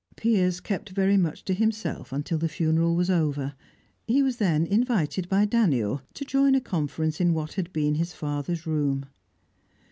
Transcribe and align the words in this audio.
Piers 0.15 0.59
kept 0.61 0.89
very 0.89 1.15
much 1.15 1.45
to 1.45 1.53
himself 1.53 2.11
until 2.11 2.39
the 2.39 2.49
funeral 2.49 2.95
was 2.95 3.11
over; 3.11 3.53
he 4.07 4.23
was 4.23 4.37
then 4.37 4.65
invited 4.65 5.29
by 5.29 5.45
Daniel 5.45 6.01
to 6.15 6.25
join 6.25 6.55
a 6.55 6.59
conference 6.59 7.21
in 7.21 7.35
what 7.35 7.53
had 7.53 7.71
been 7.71 7.93
his 7.93 8.11
father's 8.11 8.65
room. 8.65 9.05